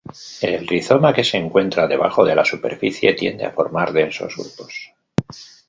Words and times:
El 0.41 0.67
rizoma 0.67 1.13
que 1.13 1.23
se 1.23 1.37
encuentra 1.37 1.85
debajo 1.85 2.25
de 2.25 2.33
la 2.33 2.43
superficie 2.43 3.13
tiende 3.13 3.45
a 3.45 3.51
formar 3.51 3.93
densos 3.93 4.35
grupos. 4.35 4.91